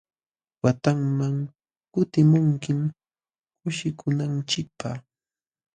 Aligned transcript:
Watanman 0.63 1.37
kutimunkim 1.93 2.79
kushikunanchikpaq. 3.61 4.99